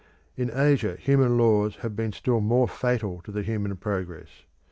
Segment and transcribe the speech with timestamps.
[0.35, 4.45] In Asia human laws have been still more fatal to the human progress.